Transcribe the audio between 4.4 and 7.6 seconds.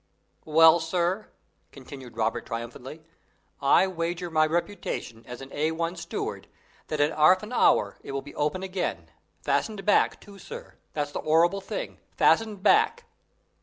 reputation as a A1 steward that in 'arf an